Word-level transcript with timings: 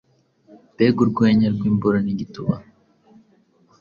mbega 0.73 0.99
urwenya 1.05 1.47
rw’imboro 1.55 1.97
n’igituba 2.05 2.55